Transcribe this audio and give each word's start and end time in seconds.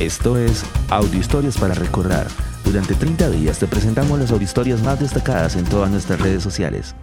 Esto 0.00 0.36
es 0.36 0.62
Audio 0.90 1.18
Historias 1.18 1.56
para 1.56 1.72
Recordar. 1.72 2.26
Durante 2.66 2.94
30 2.94 3.30
días 3.30 3.58
te 3.58 3.66
presentamos 3.66 4.18
las 4.18 4.30
historias 4.42 4.82
más 4.82 5.00
destacadas 5.00 5.56
en 5.56 5.64
todas 5.64 5.90
nuestras 5.90 6.20
redes 6.20 6.42
sociales. 6.42 6.94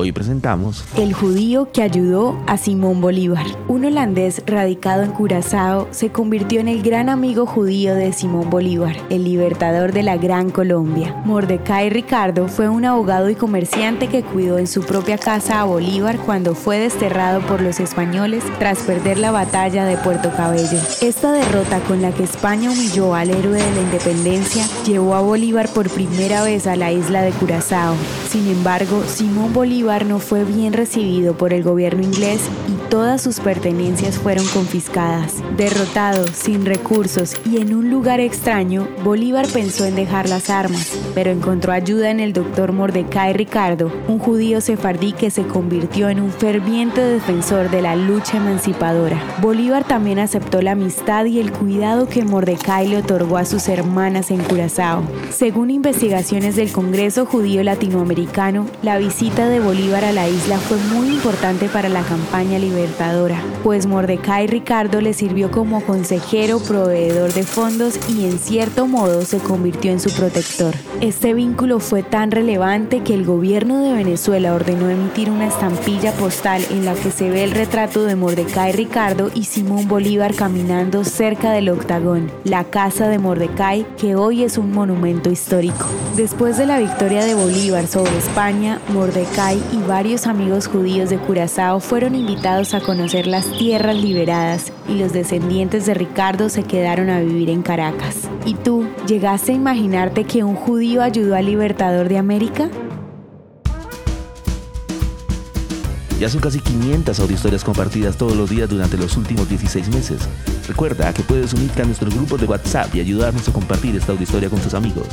Hoy 0.00 0.12
presentamos 0.12 0.84
El 0.96 1.12
judío 1.12 1.72
que 1.72 1.82
ayudó 1.82 2.40
a 2.46 2.56
Simón 2.56 3.00
Bolívar. 3.00 3.44
Un 3.66 3.84
holandés 3.84 4.44
radicado 4.46 5.02
en 5.02 5.10
Curazao 5.10 5.88
se 5.90 6.10
convirtió 6.10 6.60
en 6.60 6.68
el 6.68 6.84
gran 6.84 7.08
amigo 7.08 7.46
judío 7.46 7.96
de 7.96 8.12
Simón 8.12 8.48
Bolívar, 8.48 8.94
el 9.10 9.24
libertador 9.24 9.92
de 9.92 10.04
la 10.04 10.16
Gran 10.16 10.50
Colombia. 10.50 11.20
Mordecai 11.24 11.90
Ricardo 11.90 12.46
fue 12.46 12.68
un 12.68 12.84
abogado 12.84 13.28
y 13.28 13.34
comerciante 13.34 14.06
que 14.06 14.22
cuidó 14.22 14.58
en 14.58 14.68
su 14.68 14.82
propia 14.82 15.18
casa 15.18 15.60
a 15.60 15.64
Bolívar 15.64 16.18
cuando 16.18 16.54
fue 16.54 16.78
desterrado 16.78 17.40
por 17.40 17.60
los 17.60 17.80
españoles 17.80 18.44
tras 18.60 18.78
perder 18.82 19.18
la 19.18 19.32
batalla 19.32 19.84
de 19.84 19.96
Puerto 19.96 20.30
Cabello. 20.30 20.78
Esta 21.00 21.32
derrota 21.32 21.80
con 21.80 22.02
la 22.02 22.12
que 22.12 22.22
España 22.22 22.70
humilló 22.70 23.16
al 23.16 23.30
héroe 23.30 23.60
de 23.60 23.72
la 23.72 23.80
independencia 23.80 24.64
llevó 24.86 25.16
a 25.16 25.22
Bolívar 25.22 25.68
por 25.70 25.90
primera 25.90 26.44
vez 26.44 26.68
a 26.68 26.76
la 26.76 26.92
isla 26.92 27.22
de 27.22 27.32
Curazao. 27.32 27.96
Sin 28.28 28.46
embargo, 28.46 29.04
Simón 29.06 29.54
Bolívar 29.54 30.04
no 30.04 30.18
fue 30.18 30.44
bien 30.44 30.74
recibido 30.74 31.32
por 31.32 31.54
el 31.54 31.62
gobierno 31.62 32.02
inglés 32.02 32.42
y 32.68 32.90
todas 32.90 33.22
sus 33.22 33.40
pertenencias 33.40 34.18
fueron 34.18 34.44
confiscadas. 34.48 35.36
Derrotado, 35.56 36.26
sin 36.26 36.66
recursos 36.66 37.34
y 37.46 37.56
en 37.56 37.72
un 37.72 37.90
lugar 37.90 38.20
extraño, 38.20 38.86
Bolívar 39.02 39.46
pensó 39.48 39.86
en 39.86 39.94
dejar 39.94 40.28
las 40.28 40.50
armas, 40.50 40.92
pero 41.14 41.30
encontró 41.30 41.72
ayuda 41.72 42.10
en 42.10 42.20
el 42.20 42.34
doctor 42.34 42.72
Mordecai 42.72 43.32
Ricardo, 43.32 43.90
un 44.08 44.18
judío 44.18 44.60
sefardí 44.60 45.14
que 45.14 45.30
se 45.30 45.46
convirtió 45.46 46.10
en 46.10 46.20
un 46.20 46.30
ferviente 46.30 47.00
defensor 47.00 47.70
de 47.70 47.80
la 47.80 47.96
lucha 47.96 48.36
emancipadora. 48.36 49.22
Bolívar 49.40 49.84
también 49.84 50.18
aceptó 50.18 50.60
la 50.60 50.72
amistad 50.72 51.24
y 51.24 51.40
el 51.40 51.50
cuidado 51.50 52.06
que 52.06 52.24
Mordecai 52.24 52.88
le 52.88 52.98
otorgó 52.98 53.38
a 53.38 53.46
sus 53.46 53.68
hermanas 53.68 54.30
en 54.30 54.42
Curazao. 54.44 55.02
Según 55.30 55.70
investigaciones 55.70 56.56
del 56.56 56.70
Congreso 56.70 57.24
Judío 57.24 57.62
Latinoamericano, 57.62 58.17
la 58.82 58.98
visita 58.98 59.48
de 59.48 59.60
Bolívar 59.60 59.78
Bolívar 59.78 60.04
a 60.04 60.12
la 60.12 60.28
isla 60.28 60.58
fue 60.58 60.76
muy 60.92 61.06
importante 61.06 61.68
para 61.68 61.88
la 61.88 62.02
campaña 62.02 62.58
libertadora, 62.58 63.40
pues 63.62 63.86
Mordecai 63.86 64.48
Ricardo 64.48 65.00
le 65.00 65.14
sirvió 65.14 65.52
como 65.52 65.82
consejero, 65.82 66.58
proveedor 66.58 67.32
de 67.32 67.44
fondos 67.44 67.94
y 68.08 68.24
en 68.24 68.40
cierto 68.40 68.88
modo 68.88 69.22
se 69.22 69.38
convirtió 69.38 69.92
en 69.92 70.00
su 70.00 70.10
protector. 70.10 70.74
Este 71.00 71.32
vínculo 71.32 71.78
fue 71.78 72.02
tan 72.02 72.32
relevante 72.32 73.04
que 73.04 73.14
el 73.14 73.24
gobierno 73.24 73.82
de 73.84 73.92
Venezuela 73.92 74.52
ordenó 74.52 74.90
emitir 74.90 75.30
una 75.30 75.46
estampilla 75.46 76.12
postal 76.12 76.60
en 76.70 76.84
la 76.84 76.94
que 76.94 77.12
se 77.12 77.30
ve 77.30 77.44
el 77.44 77.52
retrato 77.52 78.02
de 78.02 78.16
Mordecai 78.16 78.72
Ricardo 78.72 79.30
y 79.32 79.44
Simón 79.44 79.86
Bolívar 79.86 80.34
caminando 80.34 81.04
cerca 81.04 81.52
del 81.52 81.68
octagón, 81.68 82.32
la 82.42 82.64
casa 82.64 83.08
de 83.08 83.20
Mordecai, 83.20 83.86
que 83.96 84.16
hoy 84.16 84.42
es 84.42 84.58
un 84.58 84.72
monumento 84.72 85.30
histórico. 85.30 85.86
Después 86.16 86.58
de 86.58 86.66
la 86.66 86.80
victoria 86.80 87.24
de 87.24 87.34
Bolívar 87.34 87.86
sobre 87.86 88.07
España, 88.16 88.80
Mordecai 88.88 89.62
y 89.72 89.78
varios 89.86 90.26
amigos 90.26 90.66
judíos 90.66 91.10
de 91.10 91.18
Curazao 91.18 91.80
fueron 91.80 92.14
invitados 92.14 92.74
a 92.74 92.80
conocer 92.80 93.26
las 93.26 93.50
tierras 93.58 93.96
liberadas 93.96 94.72
y 94.88 94.94
los 94.94 95.12
descendientes 95.12 95.86
de 95.86 95.94
Ricardo 95.94 96.48
se 96.48 96.62
quedaron 96.62 97.10
a 97.10 97.20
vivir 97.20 97.50
en 97.50 97.62
Caracas. 97.62 98.28
¿Y 98.44 98.54
tú, 98.54 98.88
llegaste 99.06 99.52
a 99.52 99.56
imaginarte 99.56 100.24
que 100.24 100.44
un 100.44 100.54
judío 100.54 101.02
ayudó 101.02 101.36
al 101.36 101.46
libertador 101.46 102.08
de 102.08 102.18
América? 102.18 102.70
Ya 106.18 106.28
son 106.28 106.40
casi 106.40 106.60
500 106.60 107.20
audiohistorias 107.20 107.62
compartidas 107.62 108.16
todos 108.16 108.36
los 108.36 108.50
días 108.50 108.68
durante 108.68 108.96
los 108.96 109.16
últimos 109.16 109.48
16 109.48 109.88
meses. 109.90 110.28
Recuerda 110.66 111.12
que 111.12 111.22
puedes 111.22 111.52
unirte 111.52 111.82
a 111.82 111.84
nuestro 111.84 112.10
grupo 112.10 112.36
de 112.36 112.46
WhatsApp 112.46 112.94
y 112.94 113.00
ayudarnos 113.00 113.48
a 113.48 113.52
compartir 113.52 113.94
esta 113.94 114.12
audiohistoria 114.12 114.50
con 114.50 114.60
tus 114.60 114.74
amigos. 114.74 115.06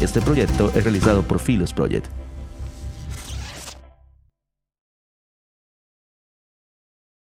Este 0.00 0.20
proyecto 0.20 0.70
es 0.74 0.84
realizado 0.84 1.22
por 1.22 1.40
Philos 1.40 1.72
Project. 1.72 2.25